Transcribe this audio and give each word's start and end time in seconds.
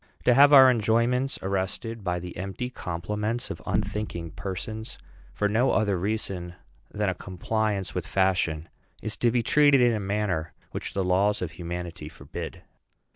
To 0.23 0.33
have 0.33 0.51
our 0.51 0.71
enjoyments 0.71 1.37
arrested 1.43 2.03
by 2.03 2.17
the 2.17 2.35
empty 2.35 2.71
compliments 2.71 3.51
of 3.51 3.61
unthinking 3.67 4.31
persons 4.31 4.97
for 5.31 5.47
no 5.47 5.73
other 5.73 5.95
reason 5.95 6.55
than 6.91 7.07
a 7.07 7.13
compliance 7.13 7.93
with 7.93 8.07
fashion, 8.07 8.67
is 9.03 9.15
to 9.17 9.29
be 9.29 9.43
treated 9.43 9.79
in 9.79 9.93
a 9.93 9.99
manner 9.99 10.53
which 10.71 10.93
the 10.95 11.03
laws 11.03 11.43
of 11.43 11.51
humanity 11.51 12.09
forbid. 12.09 12.63